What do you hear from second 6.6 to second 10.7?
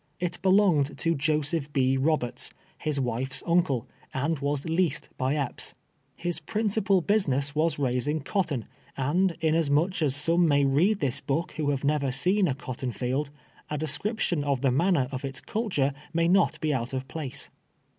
cijjal business was raising cotton, and inasmuch as some may